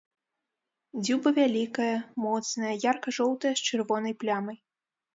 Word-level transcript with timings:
Дзюба 1.03 1.29
вялікая, 1.41 1.91
моцная, 2.25 2.75
ярка-жоўтая 2.91 3.55
з 3.59 3.71
чырвонай 3.71 4.21
плямай. 4.25 4.57